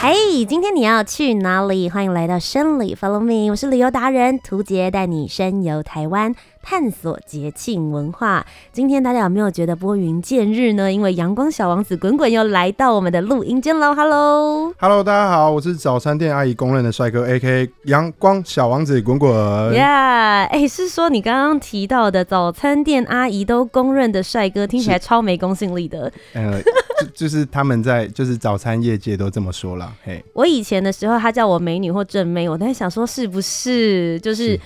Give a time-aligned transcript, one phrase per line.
[0.00, 1.90] 嘿，hey, 今天你要去哪里？
[1.90, 6.32] 欢迎来到生旅 Follow me，我是旅游达人涂杰，带你深游台湾。
[6.62, 10.92] 探索节庆文化，今天大家有没有觉得拨云见日呢？
[10.92, 19.32] 因为阳光小王子滚滚又来到我们的录音间喽！Hello，Hello，大家好，我是早餐店阿姨公认的帅哥，AK 阳光小王子滚滚。
[19.32, 26.12] Yeah，哎，是说你刚刚提到的早餐店阿姨都公认的帅哥，听起来超没公信力的。
[26.34, 26.60] 呃，
[27.00, 29.92] 就 就是他们在就是早餐业界都这么说了。
[30.02, 34.58] 嘿，我以前的时候，他叫我美女或正妹，我在想说是不是就是。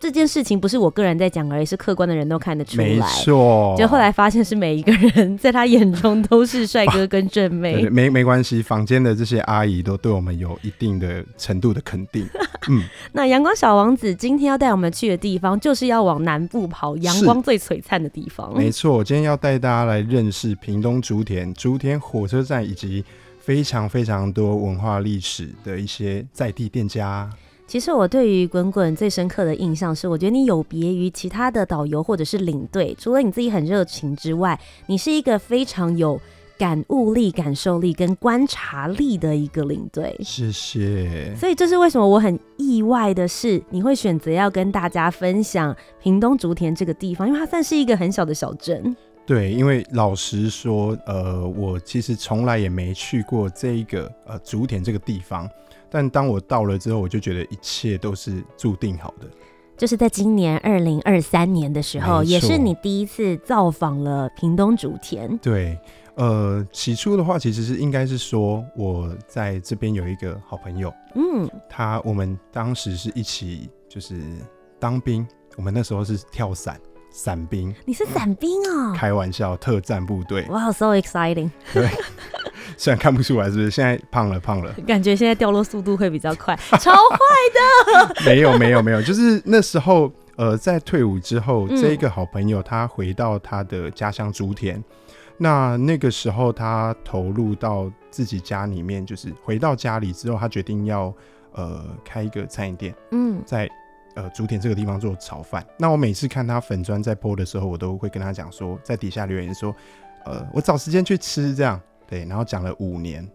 [0.00, 2.84] 是这件事情不是我个人在讲而已，是客观的人都看得出来。
[2.84, 7.86] 没错，就后来发现是每一个人在他眼中都是帅哥跟正妹。
[7.90, 12.26] 没没关系，房间的这些阿姨都对我们有一定的程度的肯定。
[12.70, 12.82] 嗯，
[13.12, 18.56] 那阳光小王子今天要带我们去的地方，就是要往南部跑，阳光最璀璨的地方。
[18.56, 23.04] 没错，我今天要带大家来认识屏东竹田竹田火车站以及
[23.40, 27.28] 非常非常多文化历史的一些在地店家。
[27.68, 36.18] 其实我对于滚滚最深刻的印象是，我觉得你有别于其他的导游或者是领队，除了你自己很热情之外，你是一个非常有
[36.56, 40.16] 感悟力、感受力跟观察力的一个领队。
[40.24, 41.34] 谢谢。
[41.36, 48.96] 所以这是为什么我很意外的是，你会选择要跟大家分享屏东竹田这个地方，因为它算是一个很小的小镇。
[49.28, 55.46] 对，因为老实说，呃，我其实从来也没去过这一个呃竹田这个地方。
[55.90, 59.28] 但当我到了之后，我就觉得一切都是注定好的。
[59.76, 65.36] 就是在今年二零二三年的时候，也是你第一次造访了屏东竹田。
[65.36, 65.78] 对，
[66.14, 74.22] 呃，起初的话，其实是应该是说我在这边有一个好朋友，嗯，他我们当时是一起就是
[74.78, 75.26] 当兵，
[75.56, 76.80] 我们那时候是跳伞
[77.18, 77.74] 伞兵。
[77.84, 78.94] 你是伞兵啊？
[78.94, 80.46] 开玩笑，特战部队。
[80.50, 81.50] 哇，wow，so exciting！
[81.74, 81.88] 对。
[82.76, 84.72] 虽然看不出来，是不是现在胖了胖了？
[84.86, 88.14] 感觉现在掉落速度会比较快，超快的。
[88.24, 94.82] 没有没有没有，就是那时候，呃，在退伍之后，嗯、这一个好朋友他回到他的家乡竹田，
[95.38, 101.12] 那那个时候他投入到自己家里面，就是回到家里之后，他决定要
[101.54, 103.68] 呃开一个餐饮店，嗯，在
[104.18, 105.64] 呃竹田这个地方做炒饭。
[105.78, 109.72] 那我每次看他粉砖在 po 的时候，我都会跟他讲说，在底下留言说，
[110.24, 111.80] 呃，我找时间去吃这样。
[112.08, 113.26] 对，然后讲了五年，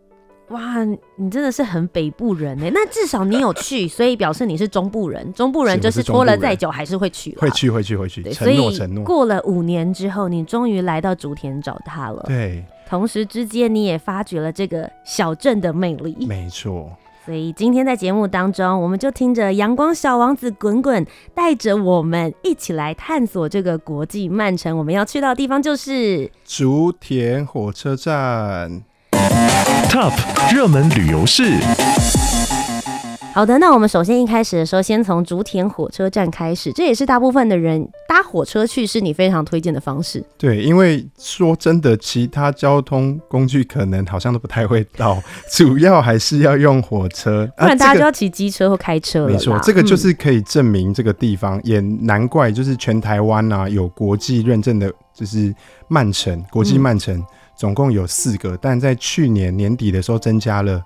[0.49, 2.69] 哇，你真的是很北部人呢。
[2.73, 5.31] 那至少你有去，所以表示你是中部人。
[5.31, 8.23] 中部人就是拖了再久还是会去，会去，会去，会去。
[8.33, 9.03] 承诺，承诺。
[9.05, 12.23] 过了五年之后，你终于来到竹田找他了。
[12.27, 16.25] 对，同时之间你也发掘了这个小镇的魅力。
[16.25, 16.91] 没错。
[17.25, 24.77] 所以今天在节目当中，我们就听着阳光小王子滚滚带着我们一起来探索这个国际慢城。
[24.77, 28.83] 我们要去到的地方就是竹田火车站
[29.89, 30.13] ，Top
[30.53, 31.59] 热门旅游市。
[33.33, 40.23] 好的，那我们首先一开始的时候，先从竹田火车站开始，这也是大部分的人搭火车去是你非常推荐的方式。
[40.37, 49.31] 对，因为说真的，其他交通工具可能好像都不太会到，主要还是要用火车，不然大家就要骑机车或开车了。
[49.31, 55.51] 没错，这个就是可以证明这个地方，嗯、也难怪就是全台湾啊有国际认证的，就是
[55.87, 60.79] 曼城，国际曼城、嗯、总共有四个，但在去年年底的时候增加了。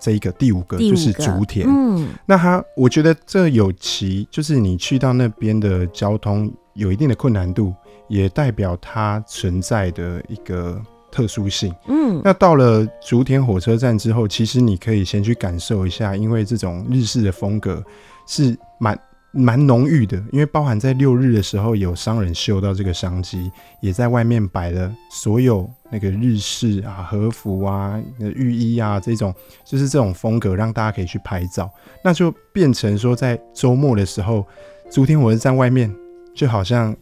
[0.00, 7.74] 这一个第五个就是竹田，嗯，那它我觉得这有其就是你去到那边的交通有一定的困难度，
[8.08, 10.80] 也代表它存在的一个
[11.12, 17.84] 特殊性，嗯，那到了竹田火车站之后，其实你可以先去感受一下，因为这种日式的风格
[18.26, 18.98] 是蛮。
[19.32, 23.50] 蛮浓郁的，因为包含在六日的时候，有商人嗅到这个商机，
[23.80, 29.32] 也在外面摆了所有那个日式啊和服啊、浴衣啊这种，
[29.64, 31.70] 就是这种风格，让大家可以去拍照。
[32.02, 34.44] 那就变成说，在周末的时候，
[34.90, 35.94] 昨天我是在外面
[36.34, 36.96] 就好像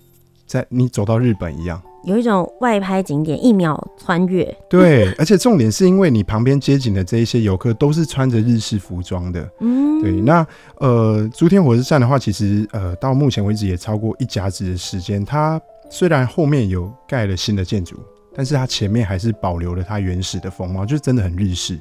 [0.46, 1.80] 在你走到日本一样。
[2.04, 10.12] 有一种外拍景点一秒穿越， 对，而且重点是因为你旁边街景的这一些游客都是穿着日式服装的，嗯，对。
[10.12, 10.46] 那
[10.76, 15.24] 呃，竹田火车站的话，其实呃到目前为止也超过一甲子的时间。
[15.24, 15.60] 它
[15.90, 17.96] 虽然后面有盖了新的建筑，
[18.34, 21.78] 但是它前面还是保留了它原始的风貌，就是真的很日式。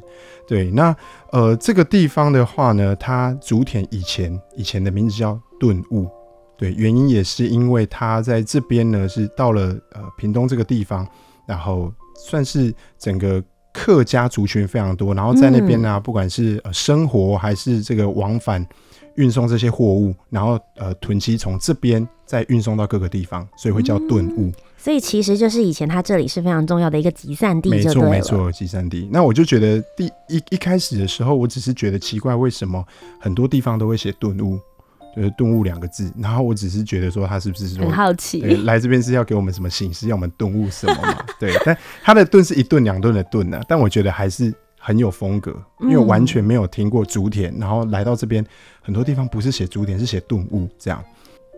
[0.48, 0.96] 对，那
[1.31, 6.08] 呃这个地方的话呢，它竹田以前以前的名字叫顿悟，
[6.57, 11.07] 对，原因也是因为它在这边呢是到了呃屏东这个地方，
[11.48, 13.44] 然后算是整个
[13.74, 18.65] 客家族群非常多，然后在那边呢、啊，不管是呃生活还是这个往返。
[19.18, 24.54] 运送这些货物，然后呃囤积从这边再运送到各个地方，所以会叫顿悟、嗯。
[24.77, 29.09] 所以其实就是以前它这里是非常重要的一个集散地，没错没错，集散地。
[29.12, 32.86] 那我就觉得第一一开始的时候，我只是觉得奇怪，为什么
[33.19, 34.59] 很多地方都会写顿悟，
[35.18, 36.10] 就是顿悟两个字。
[36.18, 41.25] 然后我只是觉得说他是不是说很好奇，来这边是要给我们什么形式，要我们顿悟什么嘛？
[41.40, 44.54] 对，但他的顿是一顿两顿的顿呢、啊，但我觉得还是。
[44.80, 48.46] 很有风格，因为完全没有听过竹田，嗯、然后来到这边，
[48.81, 51.04] 很多地方不是写竹田，是写顿悟这样。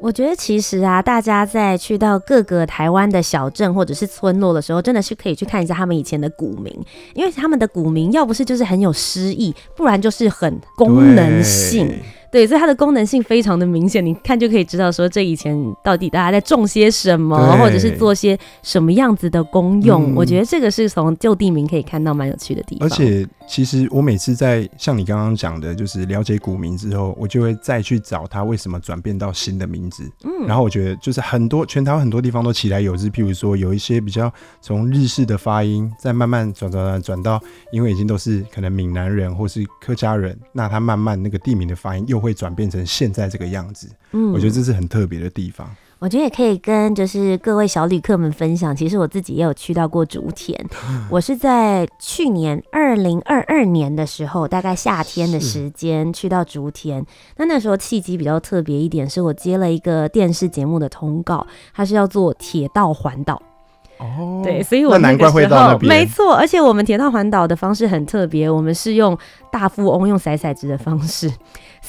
[0.01, 6.73] 我觉得其实啊，大家在去到各个台湾的小镇或者是村落的时候，真的是可以去看一下他们以前的古名，
[7.13, 11.99] 因为他们的古名要不是就是很有诗意，不然就是很功能性。
[12.31, 20.13] 对，所以它的功能性非常的明显，你看就可以知道说这以前到底大家在种些什么，或者是做些什么样子的功用。
[20.13, 22.87] 嗯、我觉得这个是从旧地名可以看到蛮有趣的地方。
[22.87, 30.03] 而且其实我每次在像你刚刚讲的，就是了解古名之后，我就会再去找它为什么转变到新的名字。
[30.23, 37.41] 嗯，然后我觉得就是很多全台湾很多地方都起来有之，譬如说有一些比较从日式的发音，再慢慢转转转转到，
[37.71, 45.69] 因为已经都是可能闽南人或是客家人，那他慢慢那个地名的发音又会转变成现在这个样子，嗯，我觉得这是很特别的地方。
[45.99, 50.57] 我觉得也可以跟就是各位小旅客们分享，其实我自己也有去到过竹田。
[51.11, 57.05] 我是在去年二零二二年的时候，大概夏天的时间去到竹田。
[57.35, 63.41] 那那时候契机比较特别一点，是我接了一个电视节目的通告，它是要做铁道环岛。
[63.99, 69.17] 哦，对，所以我那个时候没错，而且我们铁道环岛的方式很特别，我们是用
[69.51, 71.29] 大富翁用骰骰子的方式。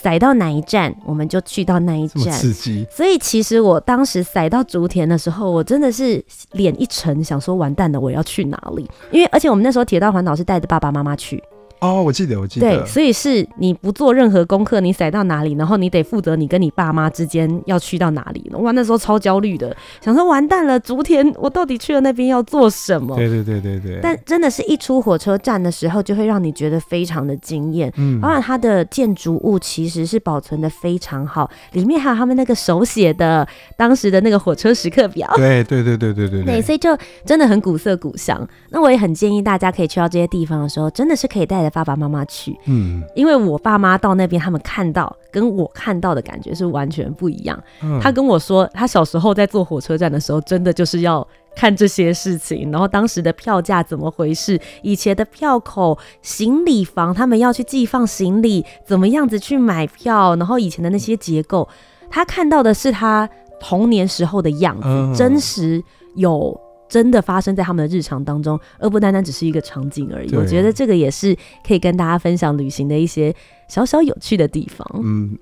[0.03, 2.87] 骰到哪一站，我们就去到那一站，刺激。
[2.91, 8.89] 所以其实我当时骰到竹田的时候，我真的是脸一沉，想说完蛋了，我要去哪里？
[9.11, 11.43] 因为而且我们那时候铁道环岛是带着爸爸妈妈去。
[11.81, 12.69] 哦，我记得，我记得。
[12.69, 18.51] 对，所以是你不做任何功课，你塞到哪里，然后你得负责你跟你爸妈之间要去到哪里。
[18.55, 23.17] 哇，那时候超焦虑的，想说完蛋了，竹田，我到底去了那边要做什么？
[23.17, 23.99] 对对对对对。
[24.03, 27.91] 但真的是一出火车站的时候，就会让你觉得非常的惊艳。
[27.97, 28.21] 嗯。
[28.21, 33.49] 当然，它的建筑物其实是保存的非常好，里面还有他们那个手写的
[33.79, 35.27] 当时的那个火车时刻表。
[35.37, 36.45] 对对对对对对。
[36.45, 36.95] 对，所以就
[37.25, 38.47] 真的很古色古香。
[38.69, 41.70] 那我也很建议大家可以去到这些地方的时候，真的是可以带着。
[41.71, 47.59] 爸爸妈妈去，嗯，因为我爸妈到那边，他们看到跟我看到的感觉是完全不一样。
[47.83, 61.69] 嗯，他跟我说，他小时候在坐火车站的时候，真的就是要看这些事情，然后当时的票价怎么回事，以前的票口、行李房，他们要去寄放行李，怎么样子去买票，然后以前的那些结构，
[62.11, 63.29] 他看到的是他
[63.61, 65.83] 童年时候的样子，嗯，真实
[66.17, 66.61] 有。
[66.91, 70.35] 真的发生在他们的日常当中，而不单单只是一个场景而已。
[70.35, 71.35] 我觉得这个也是
[71.67, 73.33] 可以跟大家分享旅行的一些
[73.69, 74.85] 小小有趣的地方。
[75.03, 75.39] 嗯，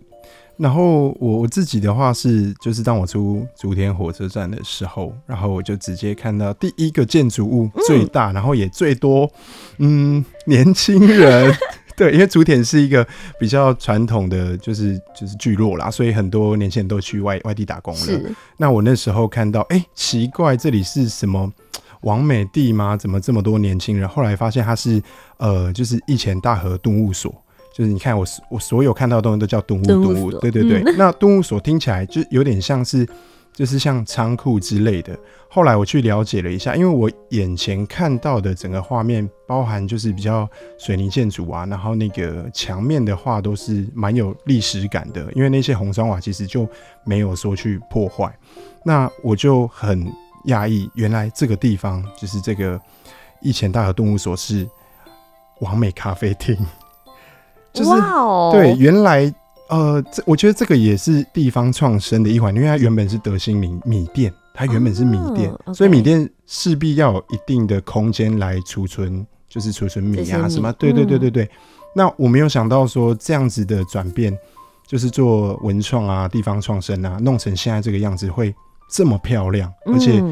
[0.58, 9.30] 然后我我自己的话是，就是当我出竹田火车站的时候，然后我就直接看到第一个建筑物最大，嗯，然后也最多，
[9.78, 11.52] 嗯，年轻人。
[12.08, 13.04] 对，因为竹田是一个
[13.40, 18.00] 比较传统的，就是就是聚落啦，所以很多年轻人都去外外地打工了。
[18.00, 18.32] 是。
[18.56, 21.52] 那我那时候看到，哎、欸，奇怪，这里是什么
[22.02, 22.96] 王美地吗？
[22.96, 24.08] 怎么这么多年轻人？
[24.08, 25.02] 后来发现它是
[25.38, 27.34] 呃，就是以前大和动物所，
[27.74, 30.30] 就是你看我我所有看到的东西都叫动物动物。
[30.38, 30.82] 对对对。
[30.84, 33.04] 嗯、 那动物所听起来就有点像是。
[33.58, 35.18] 就是像仓库之类的。
[35.48, 40.48] 后来我去了解了一下，因为我眼前看到的整个画面，包含就是比较
[40.78, 45.26] 水泥建筑啊，然后那个墙面的话都是蛮有历史感的。
[45.32, 46.68] 因为那些红砖瓦其实就
[47.04, 48.32] 没有说去破坏。
[48.84, 50.06] 那我就很
[50.44, 52.80] 讶异，原来这个地方就是这个
[53.40, 54.64] 以前大和动物所是
[55.62, 56.56] 完美咖啡厅，
[57.72, 57.90] 就是
[58.52, 59.34] 对原来。
[59.68, 70.72] 呃，这我觉得这个也是地方创生的一环，因为它原本是德兴米米店，它原本是米店，哦、所以米店势必要有一定的空间来储存，就是储存米啊什么。
[70.74, 71.44] 对对对对对。
[71.44, 71.50] 嗯、
[71.94, 74.36] 那我没有想到说这样子的转变，
[74.86, 78.54] 就是做文创啊、地方创生啊，弄成现在这个样子会
[78.90, 80.22] 这么漂亮，而且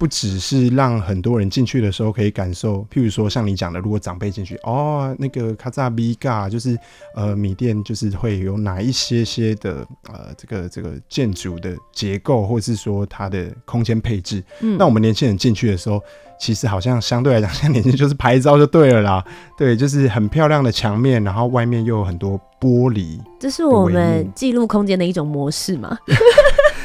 [0.00, 6.74] 不只是让很多人进去的时候可以感受，譬如说像你讲的，如果长辈进去，哦，那个卡扎比嘎，就是
[7.14, 14.42] 呃米店就是会有哪一些些的呃这个这个建筑的结构，或者是说它的空间配置。
[14.60, 16.02] 嗯，那我们年轻人进去的时候，
[16.40, 19.22] 其实好像相对来讲，像年轻人就是拍照就对了啦。
[19.58, 23.20] 对，就是很漂亮的墙面，然后外面又有很多玻璃。
[23.38, 25.98] 这是我们记录空间的一种模式吗？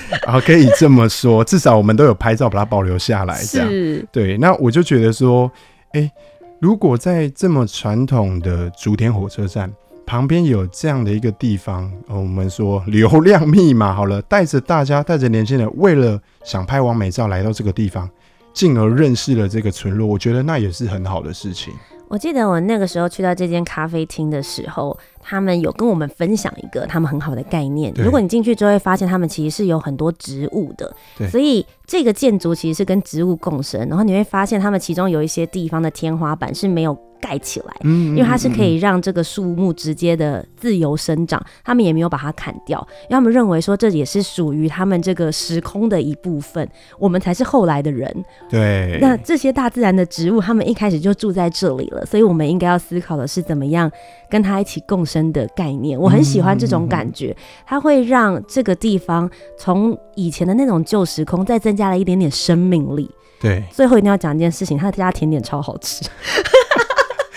[0.26, 4.38] 然后可以这么说，至少我们都有拍照把它保留下来，这样是对。
[4.38, 5.52] 那我就觉得说，
[5.94, 6.12] 哎、欸，
[6.60, 9.72] 如果在这么传统的竹田火车站
[10.06, 18.10] 旁边有这样的一个地方，我们说 流量密码好了，带着大家，带着年轻人，为了想拍完美照来到这个地方，
[18.54, 21.74] 进而认识了这个村落，我觉得那也是很好的事情。
[22.08, 27.94] 我记得我那个时候去到这间咖啡厅的时候，他们有跟我们分享一个他们很好的概念。
[27.96, 30.96] 如果你进去之后会发现，他们其实是有很多植物的，
[31.30, 33.88] 所以这个建筑其实是跟植物共生。
[33.90, 36.98] 然后你会发现，他们其中有一些地方的天花板是没有。
[37.22, 46.68] 盖起来，因为它是可以让这个树木直接的自由生长，他们也没有把它砍掉，因为他们认为说这也是属于他们这个时空的一部分，
[47.00, 48.14] 我们才是后来的人。
[48.50, 53.92] 对，那这些大自然的植物，他们一开始就住在这里了，所以我们应该要思考的是怎么样
[54.30, 56.00] 跟它一起共生的概念。
[56.00, 63.10] 我很喜欢这种感觉，它会让这个地方从以前的那种旧时空再增加了一点点生命力。
[63.42, 66.04] 对，最后一定要讲一件事情，他的家甜点超好吃。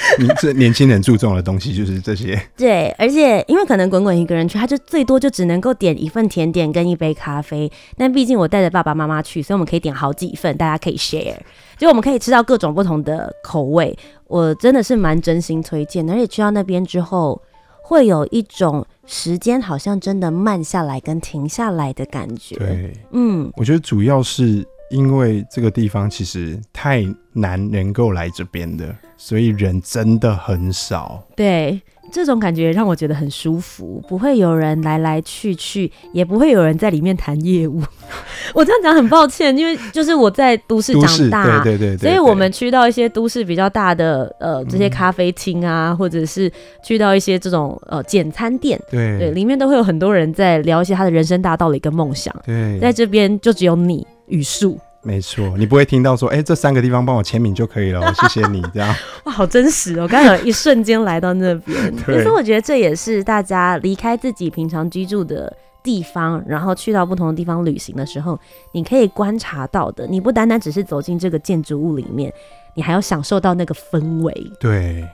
[0.18, 7.70] 你这年轻人注重的东西就是这些， 对，而且因为可能滚滚一个人去，他就最多就只能够点一份甜点跟一杯咖啡。
[7.96, 11.36] 但毕竟我带着爸爸妈妈去，所以我们可以点好几份，大家可以 share，
[11.76, 13.96] 就我们可以吃到各种不同的口味。
[14.26, 17.40] 我真的是蛮真心推荐的，而且去到那边之后，
[17.82, 22.56] 会有一种时间好像真的慢下来跟停下来的感觉。
[22.56, 24.66] 对，嗯，我觉得主要是。
[24.90, 28.86] 因为这个地方其实太难能够来这边的，
[29.18, 31.22] 所以人真的很少。
[31.36, 37.82] 对，这种感觉让我觉得很舒服，不会有人来来去去，也不会有人在里面谈业务。
[38.54, 46.50] 我这样讲很抱歉，因为就是我在都市长大，对对对，所以我们去到一些都市比较大的呃这些咖啡厅啊，或者是
[46.82, 52.34] 去到一些这种呃简餐店，对对，里面都会有很多人在聊一些他的人生大道理跟梦想。
[52.46, 54.06] 对，在这边就只有你。
[54.28, 58.94] 语速没错，你不会听到说，哎、欸，这三个地方帮我签名就可以了， 谢谢你这样。
[59.24, 60.08] 哇，好真实哦！
[60.08, 68.38] 刚刚有一瞬间来到那边， 可是我觉得这也是大家离开自己平常居住的地方，然后去到不同的地方旅行的时候，
[68.72, 70.06] 你可以观察到的。
[70.06, 72.32] 你不单单只是走进这个建筑物里面，
[72.74, 74.52] 你还要享受到那个氛围。
[74.60, 75.08] 对。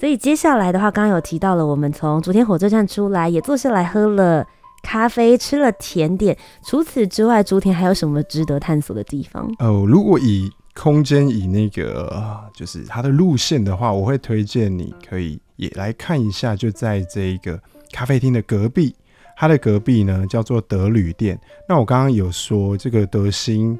[0.00, 4.46] 所以接下来的话，刚刚有提到了，我们从昨天火车站出来，也坐下来喝了。
[4.88, 9.46] 咖啡，吃了甜点，除此之外，竹田还有什么值得探索的地方？
[9.58, 17.60] 哦，如果以空间以那个就是它的路线的话，我会推荐你可以也来看一下，就在这一个
[17.92, 18.96] 咖啡厅的隔壁，
[19.36, 21.38] 它的隔壁呢叫做德旅店。
[21.68, 23.78] 那我刚刚有说这个德兴，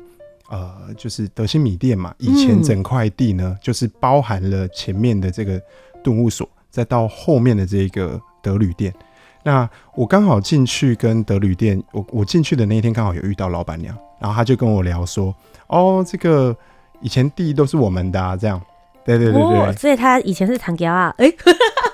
[0.50, 5.58] 呃，就是德兴米店嘛，以前整块地呢、嗯、就是包含了前面的这个
[6.04, 8.92] 顿悟所，再到后面的这个德旅店。
[9.42, 15.34] 那我刚好进去跟德旅店，我我进去的那一天刚好有遇到老板娘，然后她就跟我聊说，
[15.68, 16.54] 哦，这个
[17.00, 18.60] 以前地都是我们的啊，这样，
[19.04, 21.36] 对对对对，哦、所以他以前是长桥啊， 哎、欸，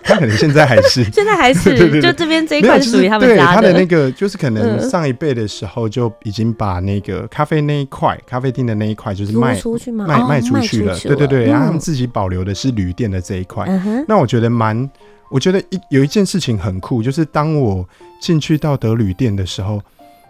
[0.03, 10.07] 他可能现在还是， 现在还是， 就这边这一块是属于他们家的，就是、对他的那个就是可能上一辈的时候就已经把那个咖啡那一块，咖啡厅的那一块就是卖出去吗？
[10.07, 14.91] 卖卖出去了，哦、去了对对对，嗯、然后他们自己保留的是旅店的这一块，嗯、那我觉得蛮。
[15.31, 17.87] 我觉得一有一件事情很酷，就是当我
[18.21, 19.81] 进去到德旅店的时候，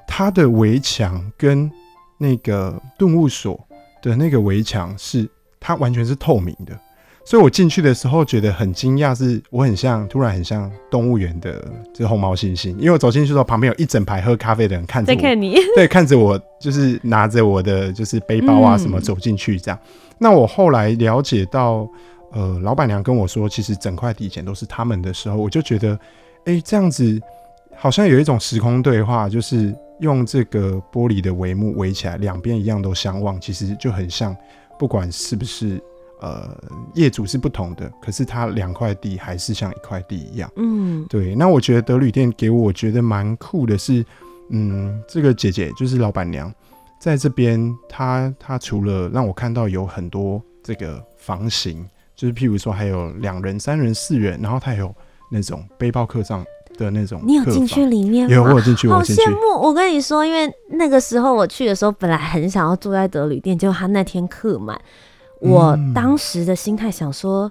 [0.06, 1.70] 它的围墙跟
[2.16, 3.58] 那个顿悟所
[4.02, 5.28] 的那个围墙是
[5.60, 6.78] 它完全是透明的，
[7.24, 19.78] 所以我进去的时候觉得很惊讶，是我很像突然很像动物园的这红毛猩猩，因为我走进去的时候旁边有一整排喝咖啡的人看着我， 在看你，对，看着我就是拿着我的就是背包啊什么走进去这样。
[19.82, 21.86] 嗯、那我后来了解到。
[22.34, 25.94] 呃，老板娘跟我说，其实整块地以前都是他们的时候，我就觉得，
[26.46, 27.20] 哎、欸，这样子
[27.76, 34.36] 好像有一种时空对话，就是用这个玻璃的帷幕围起来，两边一样都相望，其实就很像，
[34.76, 35.80] 不管是不是
[36.20, 36.50] 呃
[36.94, 40.50] 业主是不同的，可是它两块地还是像一块地一样。
[40.56, 41.36] 嗯，对。
[41.36, 44.04] 那我觉得德旅店给我觉得蛮酷的是，
[44.50, 46.52] 嗯，这个姐姐就是老板娘，
[46.98, 51.88] 在这边，她她除了让我看到有很多这个房型。
[52.14, 54.94] 就是譬如说，还有两人、三人、四人，然后他有
[55.30, 56.44] 那种背包客栈
[56.76, 57.21] 的那种。
[57.25, 58.35] 你有进去里面吗？
[58.35, 59.61] 有，我有进去，好羡慕！
[59.61, 64.80] 我跟你说，因为那个时候我去的时候，本来很想要住在德旅店，结果他那天客满。
[65.40, 67.50] 我当时的心态想说，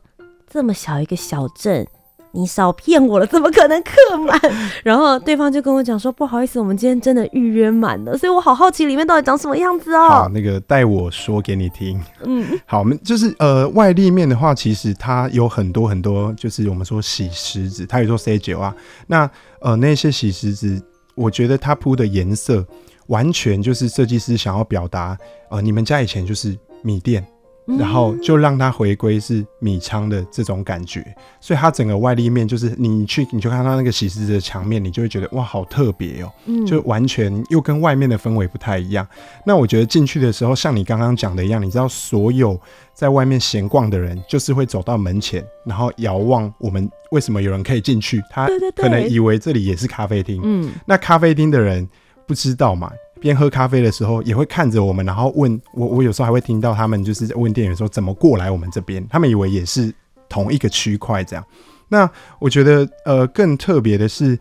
[0.50, 1.86] 这么小一个小镇。
[2.36, 4.40] 你少骗我了，怎么可能客满？
[4.84, 10.10] 然后对方就跟我讲说，不好意思，我们今天真的预约满了，所以我好好奇里面到底长什么样子哦。
[10.10, 12.02] 好，那个带我说给你听。
[12.26, 18.76] 嗯，好，我们就是呃外立面的话，其实它有很多很多，就是我们说洗石子，它有说 C 九啊。
[19.06, 19.30] 那
[19.62, 20.82] 呃那些洗石子，
[21.14, 22.66] 我觉得它铺的颜色
[23.08, 25.16] 完全就是设计师想要表达，
[25.52, 27.24] 呃你们家以前就是米店。
[27.66, 31.04] 然后就让它回归是米仓的这种感觉，
[31.40, 36.32] 所以它整个外立面就是你去你就看到那个喜事的墙面，你就会觉得哇好特别哦，
[36.66, 39.08] 就完全又跟外面的氛围不太一样。
[39.46, 42.60] 那我觉得进去的时候，像你刚刚讲的一样，你知道所有
[42.94, 50.42] 在外面闲逛的人，就是会走到门前，然后遥望我们为什么有人可以进去，他可能以为这里也是咖啡厅。
[50.44, 51.88] 嗯，那咖啡厅的人
[52.28, 52.92] 不知道嘛。
[53.24, 55.88] 边喝咖啡的时候，也会看着我们，然后问我。
[55.88, 59.94] 我有时候还会听到他们就是在问店员说怎么过来我们这边，他们以为也是
[60.28, 61.46] 同一个区块这样。
[61.88, 64.38] 那我觉得呃更特别的是，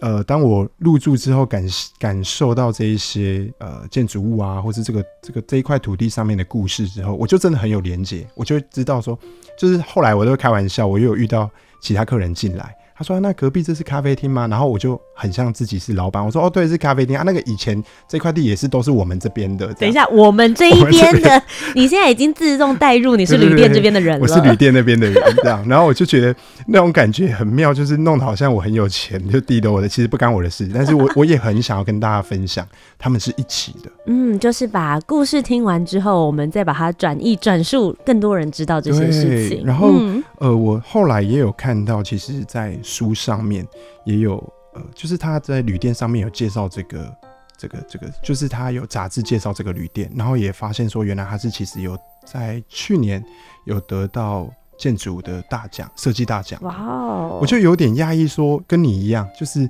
[0.00, 1.64] 呃，当我入住之后感
[1.98, 9.18] 感受到这一些呃建筑物啊，或是这个这个这一块土地上面的故事之后，我就真的很有连结，我就知道说，
[9.58, 11.48] 就是后来我都会开玩笑，我又有遇到
[11.80, 12.74] 其他客人进来。
[12.98, 16.24] 他说：“那隔壁这是咖啡厅吗？”然后我就很像自己是老板。
[16.24, 17.22] 我说：“哦，对，是咖啡厅啊。
[17.24, 21.40] 那个以前这块地也是都是我们这边的。”等一下，我们这一边的，
[21.76, 24.22] 你现在已经自动带入你是旅店这边的人了。
[24.26, 25.64] 我是旅店那边的人，这样。
[25.68, 26.34] 然后我就觉得
[26.66, 30.68] 那种感觉很妙，就是弄得好像我很有钱，就地得我的，其实不干我的事。
[30.74, 32.66] 但是我 我也很想要跟大家分享，
[32.98, 33.90] 他们是一起的。
[34.06, 39.62] 嗯，就是把故事听完之后，我们再把它转译转述，更多人知道这些事情。
[39.64, 43.66] 然后、嗯，呃，我后来也有看到，其实，在书上面
[44.04, 44.36] 也有，
[44.74, 47.12] 呃，就是他在旅店上面有介绍这个，
[47.56, 53.24] 这个，这个，就是他有杂志介绍这个旅店，然后也发现说，原来他是其实有在去年
[53.64, 56.60] 有得到建筑的大奖，设计大奖。
[56.62, 57.38] 哇哦！
[57.42, 59.68] 我就有点讶异，说跟你一样，就是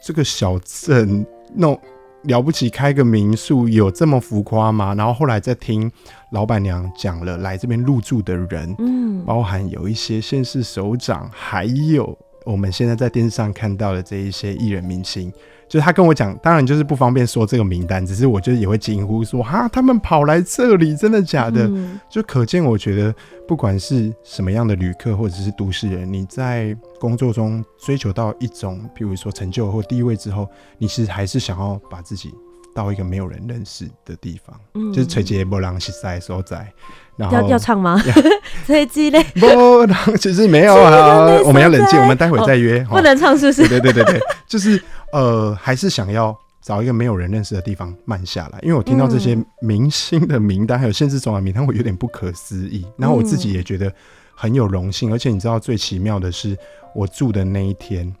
[0.00, 1.80] 这个小镇那种。
[2.22, 4.94] 了不起，开个民宿有这么浮夸吗？
[4.94, 5.90] 然后后来再听
[6.32, 15.32] 老板娘讲了来这边入住的人，嗯，包含有一些县市首长，还有我们现在在电视上看到的这一些艺人明星。
[15.68, 21.66] 就是他跟我讲，当然就是不方便说这个名单，只是我就也会惊呼说，哈，他们跑来这里，真的假的？
[21.68, 23.14] 嗯、就可见，我觉得
[23.46, 32.32] 不管是什么样的旅客或者是都市人，你在工作中追求到一种，比如说成就或地位之后，你其实还是想要把自己
[32.78, 36.72] 到一个没有人认识的地方，嗯、就是垂直波浪西塞所在。
[37.16, 38.00] 然后要要唱吗？
[38.64, 42.80] 垂直 嘞波浪其实没有啊， 我们要冷静，我们待会再约。
[42.84, 43.66] 哦、不能唱是不是？
[43.66, 44.80] 对对对对， 就是。
[45.10, 52.86] 呃，还是想要找一个没有人认识的地方慢下来，因为我听到这些明星的名单，还有县市总管名单，我有点不可思议。
[52.98, 53.90] 然后我自己也觉得
[54.34, 56.54] 很有荣幸，而且你知道最奇妙的是，
[56.94, 58.14] 我住的那一天，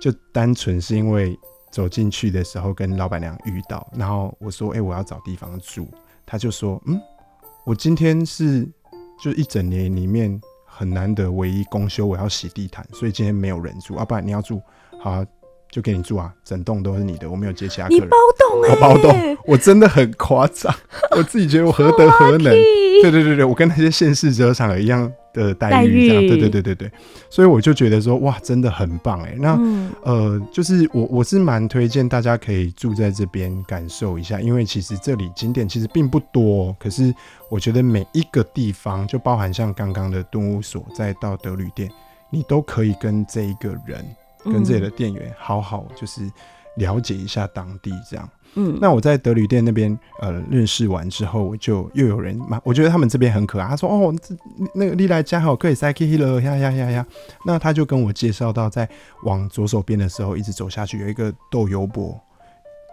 [0.00, 1.38] 就单纯是因为
[1.70, 5.88] 走进去的时候跟老板娘遇到，然后我说：“哎，我要找地方住。”
[6.26, 7.00] 他就说：“嗯，
[7.64, 8.68] 我今天是
[9.22, 13.94] 就一整年里面很难得唯一公休，我要洗地毯，所以今天没有人住。
[13.96, 14.60] 啊，不然你要住，
[15.00, 15.26] 好啊。”
[15.70, 18.02] 就给你住啊，整栋都是你的，我没有接其他客人。
[18.02, 20.74] 你包栋哎、欸，我包栋，我真的很夸张，
[21.14, 22.44] 我自己觉得我何德何能？
[23.02, 25.12] 对对对对，我跟那些县市车厂一样
[25.46, 26.92] 的待遇，这样，对对对对对，
[27.30, 29.34] 所以我就觉得说，哇，真的很棒哎。
[29.38, 37.14] 那、嗯、呃，就是我我是蛮推荐大家可以住在这边感受一下，因为其实这里景点其实并不多，可是
[37.50, 41.90] 我觉得每一个地方，就包含像刚刚的动物所，再到德旅店，
[42.30, 44.04] 你都可以跟这一个人。
[44.44, 46.22] 跟这里的店员好好就是
[46.76, 53.68] 了解一下当地这样，嗯，嗯那我在德旅店那边呃认识完之后，就又有人嘛，我觉得他们这边很可爱。
[53.68, 54.34] 他说哦，这
[54.74, 57.06] 那个丽来家好可以塞 K 了呀呀呀呀。
[57.46, 58.88] 那他就跟我介绍到，在
[59.22, 62.20] 往左手边的时候，一直走下去有一个豆油博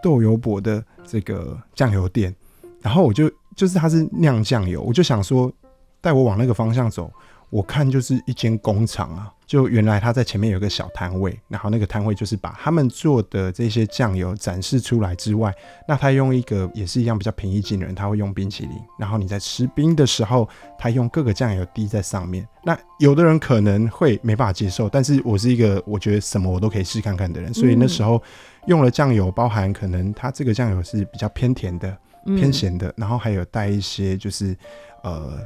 [0.00, 2.32] 豆油博的这个酱油店，
[2.80, 5.52] 然后我就就是他是酿酱油，我就想说
[6.00, 7.10] 带我往那个方向走。
[7.50, 15.54] 我看就是一间工厂啊，就原来他在前面有个小摊位，然后那个摊位就是把他们做的这些酱油展示出来之外，
[15.86, 22.46] 那他用一个也是一样比较平易近人，他会用冰淇淋，然后你在吃冰的时候，他用各个酱油滴在上面。
[22.64, 28.20] 那有的人可能会没办法接受，但是我是一个我觉得什么我都可以试看看的人，所以那时候
[28.66, 34.56] 用了酱油，包含可能他这个酱油是比较偏甜的、偏咸的，然后还有带一些就是
[35.04, 35.38] 呃。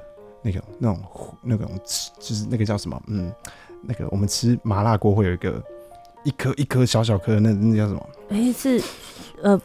[0.42, 1.02] 那个那种
[1.42, 1.70] 那种
[2.18, 2.98] 就是那个叫什么？
[3.08, 3.30] 嗯，
[3.83, 5.62] 那个我们吃麻辣锅会有一个
[6.25, 8.07] 一颗一颗小小颗的那那叫什么？
[8.31, 8.83] 哎、欸，是
[9.43, 9.61] 呃，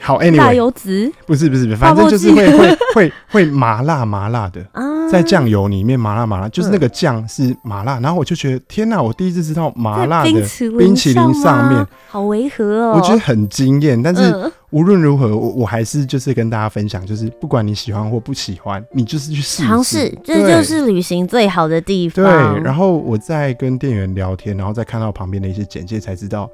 [0.00, 10.30] 好，anyway，大油籽不是不是，反正就是会会会会麻辣麻辣的啊，在酱油里面麻辣麻辣，就是那个酱是麻辣，嗯、然后我就觉得天哪，我第一次知道麻辣的
[10.78, 11.86] 冰淇淋上面。
[12.08, 14.52] 好违和哦，我觉得很惊艳，但是。
[14.74, 22.24] 嗯无论如何，我我还是就是跟大家分享，就是不管你喜欢或不喜欢，你就是去试尝试，这就是旅行最好的地方。
[22.24, 26.50] 对，然后我在跟店员聊天，然后再看到旁边的一些简介，才知道，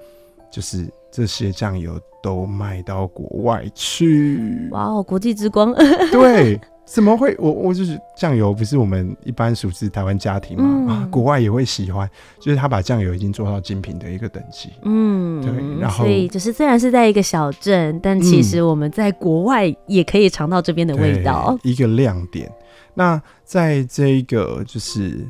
[0.52, 4.68] 就是这些酱油都卖到国外去。
[4.70, 5.74] 哇哦，国际之光！
[6.12, 6.60] 对。
[6.92, 7.36] 怎么会？
[7.38, 10.64] 我我就是酱油，不是我们一般熟知台湾家庭嘛？
[10.66, 14.70] 嗯、啊，国外也会喜欢，就是他把酱油已经做到精品的一个等级。
[14.82, 15.52] 嗯，对。
[15.78, 21.56] 然后，所以就是虽然是在一个小镇，但其实我们在国外也可以尝到这边的味道。
[21.62, 22.50] 一个亮点。
[22.94, 25.24] 那在这一个就是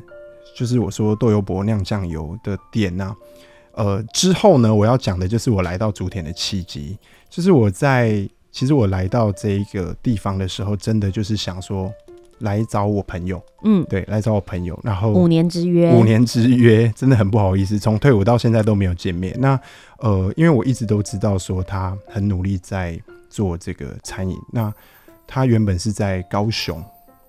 [0.57, 3.15] 就是我说豆油伯酿酱油的店呢、
[3.75, 6.97] 啊，呃，之后呢，我要讲的就是我来到竹田的契机，
[7.29, 8.27] 就是我在。
[8.51, 11.91] 其实我来到这一个地方的时候，真的就是想说
[12.39, 19.35] 来找我朋友，嗯，对，来找我朋友，然后五年之约，五年之约，真的很不好意思，从退伍到现在都没有见面。
[19.39, 19.59] 那
[19.99, 24.73] 呃，因为我一直都知道说他很努力在做这个餐饮，那
[25.25, 26.83] 他原本是在高雄。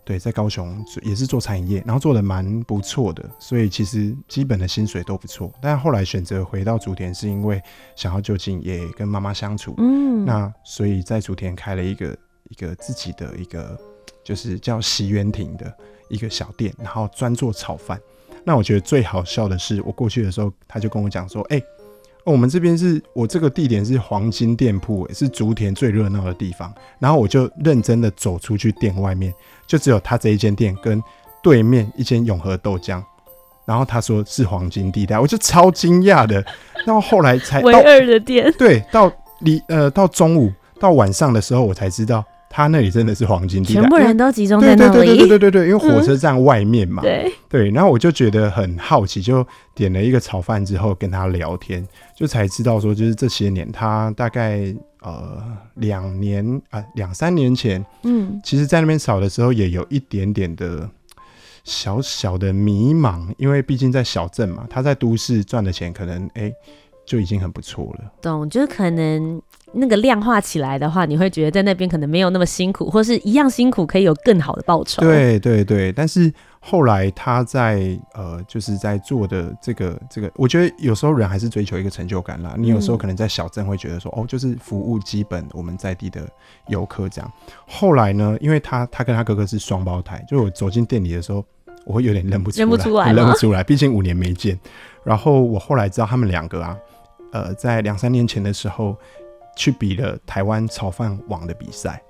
[0.04, 5.52] 对，在高雄也是做餐饮业，然后做的蛮不错的，所以其实基本的薪水都不错。
[5.60, 7.62] 但后来选择回到竹田，是因为
[7.94, 9.74] 想要就近也跟妈妈相处。
[9.78, 13.78] 嗯，那所以在竹田开了一个一个自己的一个
[14.24, 15.72] 就是叫席园亭的
[16.08, 18.00] 一个小店，然后专做炒饭。
[18.44, 21.64] 那我觉得最好笑的是，我过去的时候，他就跟我讲说：“哎、欸。”
[22.24, 26.72] 哦，我们这边是我这个地点是黄金店铺，是竹田最热闹的地方。
[26.98, 29.32] 然后我就认真的走出去店外面，
[29.66, 31.02] 就只有他这一间店跟
[31.42, 33.02] 对面一间永和豆浆。
[33.64, 36.44] 然后他说是黄金地带，我就超惊讶的。
[36.84, 42.24] 然后后来才唯二的店，对，到离呃到中午到晚上的时候，我才知道。
[42.54, 44.92] 他那里真的是黄金地带，全部人都集中在那里。
[44.92, 47.00] 对对对对对对，因为火车站外面嘛。
[47.00, 51.82] 嗯、对对，然后我就觉得很好奇，就点了一个炒饭之后跟他聊天，
[52.14, 55.42] 就才知道说，就是这些年他大概呃
[55.76, 60.86] 两年啊两三年前，嗯，其实在那边炒的时候也有一点点的
[61.64, 66.54] 小小的迷茫，因为毕竟在小镇嘛，他在都市赚的钱可能哎、欸、
[67.06, 68.12] 就已经很不错了。
[68.20, 69.40] 懂，就是可能。
[69.74, 75.02] 那个量化起来的话，你会觉得在那边可能没有那么辛苦，或是一样辛苦可以有更好的报酬。
[75.02, 82.54] 对对对，但是后来他在呃，就是在做的这个这个，我觉得有时候人还是追求一个成就感啦。
[82.56, 86.28] 你有时候可能在小镇会觉得说，嗯、哦，就是服务基本我们在地的
[86.68, 87.32] 游客这样。
[87.66, 91.44] 后来呢，因为他他跟他哥哥是双胞胎，就我走进店里的时候，
[91.84, 94.58] 我会有点认不出来，认不出来，认不出来，毕竟五年没见。
[95.02, 96.76] 然后我后来知道他们两个啊，
[97.32, 98.96] 呃，在两三年前的时候。
[99.56, 102.02] 去比了台湾炒饭王的比赛，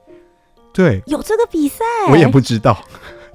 [0.72, 2.78] 对，有这个比赛，我也不知道，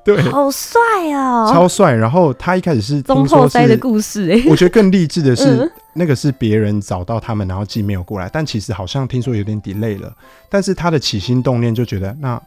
[0.04, 0.80] 对，好帅
[1.14, 1.94] 哦，超帅。
[1.94, 10.16] 然后他一开始是中后塞的故事，哎，我觉得更励志的是，嗯、那个是别人找到他们，然后寄没有过来，但其实好像听说有点 delay 了。
[10.50, 12.42] 但是他的起心动念就觉得，那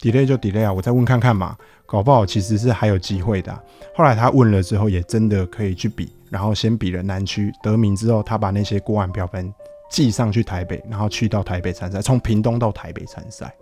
[0.00, 3.60] delay 就 delay 啊，我再问看看嘛，搞不好其实是还有机会的、啊。
[3.96, 9.52] 后来他问了之后，也真的可以去比，然后先比了南区，得名之后，他把那些锅碗瓢盆。
[9.90, 13.54] 寄上去台北，然后去到台北参赛，从屏东到台北参赛。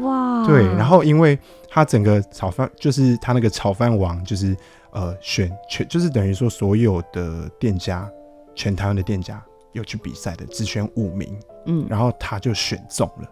[0.00, 4.56] 哇，对，然后因为他整个炒饭，就是他那个炒饭王，就是
[4.90, 8.10] 呃选全，就是等于说所有的店家，
[8.54, 9.40] 全台湾的店家
[9.72, 13.30] 有去比赛的，只选五名，嗯，然后他就选中了，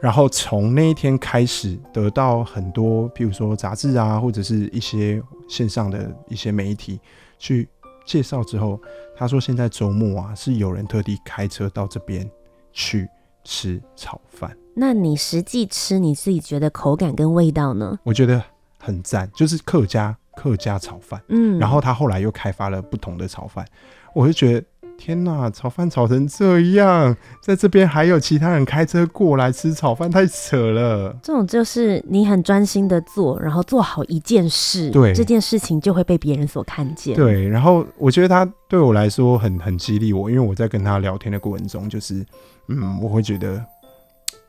[0.00, 6.98] 然后从那一天开始，得到很多，譬如说杂志啊，或者是一些线上的一些媒体
[7.38, 7.68] 去。
[8.08, 8.80] 介绍之后，
[9.14, 12.28] 他说现在周末啊，是有人特地开车到这边
[12.72, 13.06] 去
[13.44, 14.56] 吃炒饭。
[14.74, 17.98] 那你实际吃，你自己觉得口感跟味道呢？
[18.04, 18.42] 我觉得
[18.78, 21.22] 很赞，就是客家客家炒饭。
[21.28, 23.66] 嗯，然后他后来又开发了不同的炒饭，
[24.14, 24.66] 我就觉得。
[24.98, 31.16] 天呐，炒饭炒成这样，在这边还有其他人开车过来吃炒饭，太扯了。
[31.22, 37.14] 这种就是你很专心的做，然后做好一件事，对，这件事情就会被别人所看见。
[37.14, 42.26] 对，然后我觉得他对我来说很很激励我，因为我在跟他聊天的过程中，就是
[42.66, 43.64] 嗯，我会觉得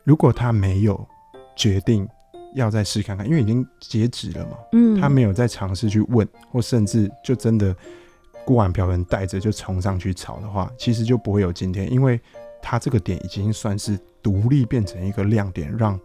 [0.04, 1.00] 如果他没有
[1.56, 2.06] 决定
[2.56, 7.74] 要再试看看，因为已经截止了嘛，嗯，他没有再尝试去问，或甚至就真的。
[8.50, 12.20] 锅碗瓢盆带着就冲上去炒的话，其实就不会有今天，因为
[12.64, 16.00] 他这个点已经算是独立变成一个亮点，让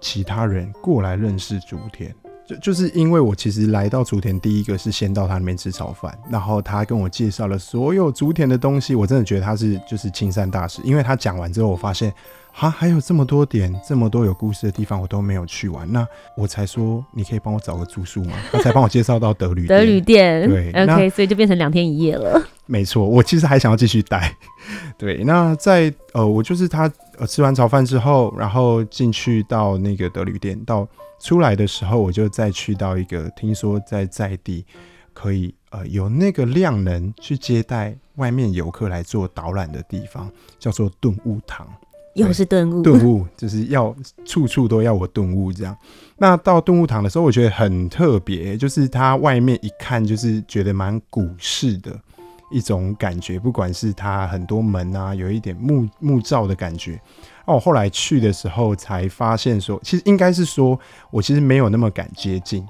[0.00, 2.16] 其他人过来认识竹田。
[2.52, 10.80] 就就是因为我其实来到竹田，第一个是先到他那边吃炒饭，然后他跟我介绍了所有竹田的东西，我真的觉得他是就是青山大师。
[10.84, 12.12] 因为他讲完之后，我发现
[12.58, 15.90] 啊，还有这么多点，这么多有故事的地方，我都没有去完。
[15.90, 18.32] 那我才说，你可以帮我找个住宿吗？
[18.50, 22.42] 他才帮我介绍到德旅德旅店，对，OK，所以就变成两天一夜了。
[22.66, 24.34] 没错，我其实还想要继续待。
[24.98, 30.88] 对，那在呃，我就是他呃吃完早饭之后，然后进去到那个德旅店到。
[31.24, 34.66] 出来的时候，我就再去到一个听说在在地
[35.14, 41.64] 可以呃有那个量能去接待外面游客来做导览的地方，叫做顿悟堂。
[42.14, 43.94] 又是顿悟，顿悟就是要
[44.24, 45.76] 处处都要我顿悟这样。
[46.18, 51.96] 那到顿悟堂的时候，我觉得很特别，就是它外面一看就是觉得蛮古式的
[52.52, 57.00] 一种感觉，不管是它很多门啊，有一点木木造的感觉。
[57.46, 60.78] 哦，我后来去的时候才发现说，其实应该是说
[61.10, 62.64] 我其实没有那么敢接近，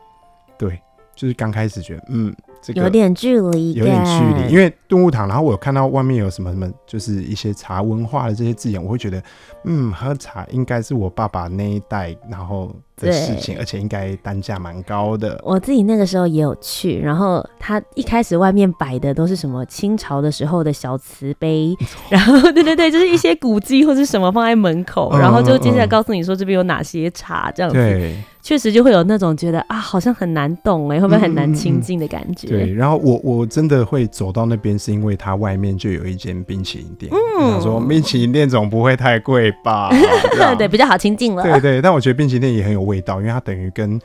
[0.57, 0.81] 对，
[1.14, 2.35] 就是刚开始觉得，嗯。
[2.64, 9.21] 这个、有点距离，有点距离，因为动物堂，然后我有看到外面有什么什么，就是一些茶文化的这些字眼，我会觉得，
[9.64, 15.40] 嗯，喝茶应该是我爸爸那一代然后的事情，而且应该单价蛮高的。
[15.44, 21.76] 我自己那个时候也有去，然后他一开始外面摆的都是什么清朝的时候的小瓷杯，
[22.11, 27.76] 然后对对对，就是一些古迹或是什么放在门口，然后就接下来告诉你说这边有哪些茶这样子。
[27.76, 28.16] 对。
[28.44, 32.48] 确实就会有那种觉得啊，好像很难懂哎，会不会很难亲近的感觉？
[32.48, 37.12] 嗯嗯、对，然后我我真的会走到那边，是因为它外面就有一间冰淇淋店。
[37.12, 39.90] 嗯，说冰淇淋店总不会太贵吧？
[40.35, 41.42] 对对，比较好亲近了。
[41.44, 44.01] 对对，但我觉得冰淇淋店也很有味道，因为它等于跟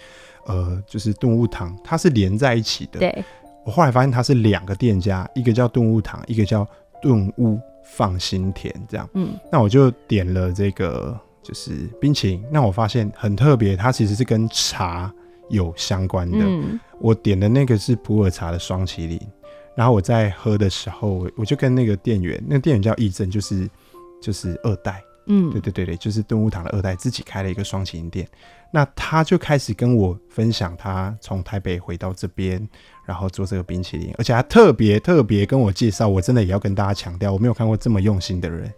[0.46, 3.00] 呃，就是顿悟堂它是连在一起的。
[3.00, 3.26] 对，
[3.66, 6.68] 我后来发现它是两个店家，一个叫顿悟堂，一个叫
[7.02, 9.10] 顿悟放心甜，这样。
[9.14, 11.20] 嗯，那我就点了这个。
[11.44, 15.10] 就是冰淇淋，那我发现很特别，它其实是跟茶
[15.48, 16.40] 有相关的。
[16.42, 19.18] 嗯、我点的那个是普洱茶的双麒麟，
[19.74, 23.70] 然后我在喝的时候，我就跟那个店员，那个店员叫义正，就是
[24.22, 28.28] 就是二代，嗯，对对对对，就是顿悟堂的二代，自己开了一个双麒麟店。
[28.72, 32.68] 那他就开始跟我分享他从台北回到这边，
[33.06, 38.72] 然后做这个冰淇淋，而且他特别特别跟我介绍，我真的也要跟大家强调，我没有看过这么用心的人。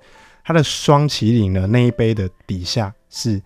[0.44, 3.42] 他的双麒麟呢，那一杯的底下是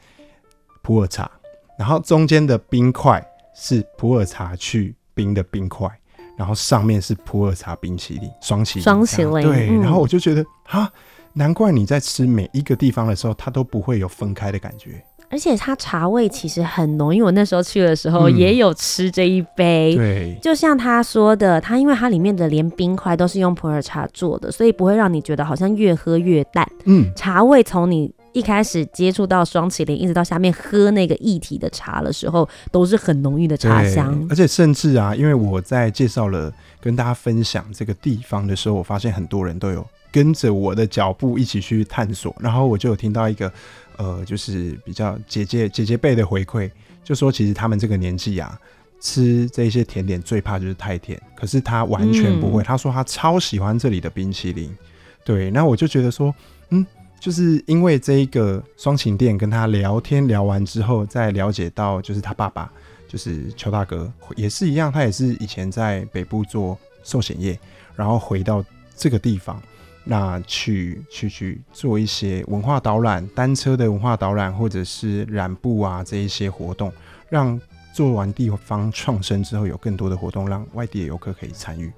[0.82, 1.30] 普洱茶，
[1.78, 5.90] 然后中间的冰块是普洱茶去冰的冰块，
[6.38, 10.92] 然后上面是普洱茶冰淇淋，双麒麟，双麒麟，对，嗯、然后我就觉得啊，
[11.34, 15.04] 难怪你在吃每一个地方的时候，它都不会有分开的感觉。
[15.30, 19.96] 而且它茶味其实很浓，因为我那时候去的时候也有吃这一杯。
[19.96, 26.70] 嗯、对，就像他说的，它因为它里面的连冰块都是用普洱茶做的，所以不会让你觉得好像越喝越淡。
[26.86, 34.28] 嗯，茶味从你一开始接触到双麒麟，一直到下面喝那个一体的茶的时候，都是很浓郁的茶香。
[34.30, 43.52] 而且甚至啊，因为我在介绍了跟大家分享这个地方的时候，我发现很多人都有跟着我的脚步一起去探索，然后我就有听到一个。
[43.96, 46.68] 呃，就是比较姐姐姐姐辈的回馈，
[47.04, 48.60] 就说其实他们这个年纪啊，
[49.00, 51.22] 吃这些甜点最怕就是太甜。
[51.36, 54.76] 可是他完全不会，嗯、他说他超喜欢这里的冰淇淋。
[55.24, 56.34] 对，那我就觉得说，
[56.70, 56.84] 嗯，
[57.20, 62.74] 就是因为这一个双擎店跟他聊天聊完之后，再了解到就是他爸爸，
[63.08, 67.60] 就是邱大哥也是一样，他也是以前在北部做寿险业，
[67.96, 68.66] 然后回到
[68.98, 69.62] 这个地方。
[70.04, 76.92] 那去去去做一些文化导览，单车的文化导览，或者是染布啊这一些活动，
[77.30, 77.60] 让
[77.94, 81.92] 做完地方创生之后，有更多的活动，让外地的游客可以参与。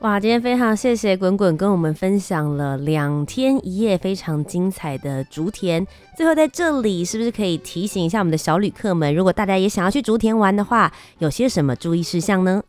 [0.00, 5.86] 哇，今天非常谢谢滚滚跟我们分享了两天一夜非常精彩的竹田。
[6.16, 12.62] 最后在这里，是不是可以提醒一下我们的小旅客们，如果大家也想要去竹田玩的话，有些什么注意事项呢？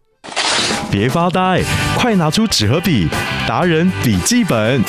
[0.94, 1.64] 别发呆，
[1.98, 3.10] 快拿出纸和笔，
[3.48, 4.80] 达人笔记本。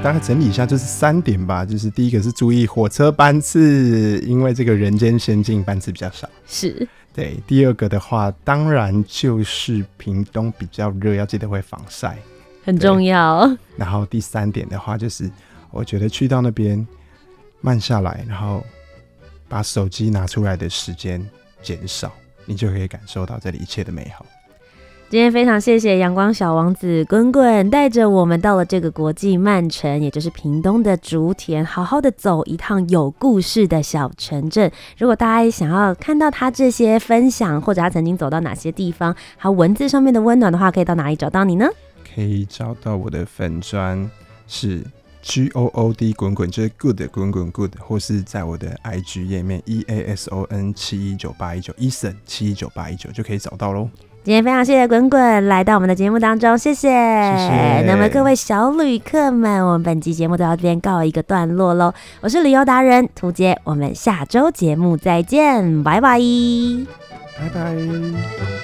[0.00, 1.64] 大概整理一下，就是三点吧。
[1.64, 6.28] 就是第一个是注意火车班次，因为这个人间仙境班次比较少。
[6.46, 6.86] 是。
[7.12, 7.36] 对。
[7.44, 12.16] 第二个的话，当然就是屏东比较热，要记得会防晒，
[12.64, 13.52] 很重要。
[13.76, 15.28] 然后第三点的话，就是
[15.72, 16.86] 我觉得去到那边
[17.62, 18.64] 慢下来，然后
[19.48, 21.28] 把手机拿出来的时间
[21.60, 22.12] 减少。
[22.48, 24.24] 你就可以感受到这里一切的美好。
[25.10, 34.70] 今天非常谢谢阳光小王子滚滚带着我们到了这个国际慢城，也就是屏东的竹田，好好的走一趟有故事的小城镇。
[34.98, 41.66] 如果大家想要看到他这些分享，或者他曾经走到哪些地方，还有文字上面的温暖的话，可以到哪里找到你呢？
[42.14, 44.10] 可以找到我的粉砖
[44.46, 44.84] 是
[45.22, 50.72] G O O D 滚滚就是 good 滚滚 good，或是在我的 IG 页面 E A S O N
[50.72, 53.88] 七一九八一九 Eason 七一九八一九就可以找到喽。
[54.24, 56.88] 今天非常谢谢滚滚来到我们的节目当中，谢谢。
[56.88, 57.82] 谢谢。
[57.86, 61.94] 那么各位小旅客们，我们本期节目都到这边告一个段落喽。
[62.20, 66.20] 我是旅游达人涂杰，我们下周节目再见，拜拜，
[67.38, 68.57] 拜拜。